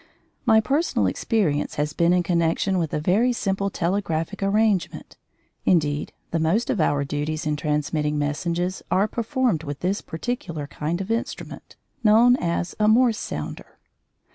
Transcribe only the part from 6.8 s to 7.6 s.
our duties in